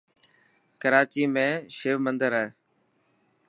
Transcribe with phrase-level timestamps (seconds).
[0.81, 1.47] ڪراچي ۾
[1.77, 2.47] شو مندر هي.